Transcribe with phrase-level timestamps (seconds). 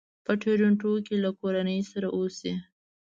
[0.25, 2.53] په ټورنټو کې له کورنۍ سره اوسي.